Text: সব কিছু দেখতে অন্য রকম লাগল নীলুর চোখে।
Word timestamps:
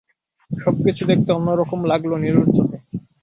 সব 0.51 0.75
কিছু 0.85 1.03
দেখতে 1.05 1.29
অন্য 1.33 1.49
রকম 1.61 1.79
লাগল 1.91 2.11
নীলুর 2.23 2.47
চোখে। 2.55 2.77